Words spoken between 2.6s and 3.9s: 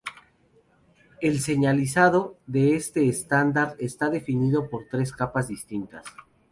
este estándar